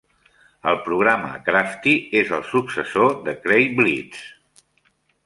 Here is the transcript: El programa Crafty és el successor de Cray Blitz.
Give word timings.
El 0.69 0.77
programa 0.85 1.27
Crafty 1.49 1.93
és 2.21 2.31
el 2.37 2.41
successor 2.53 3.13
de 3.29 3.37
Cray 3.45 3.69
Blitz. 3.81 4.25